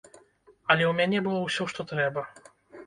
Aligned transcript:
Але 0.69 0.83
ў 0.87 0.93
мяне 1.01 1.17
было 1.29 1.39
ўсё, 1.45 1.63
што 1.75 1.81
трэба. 1.95 2.21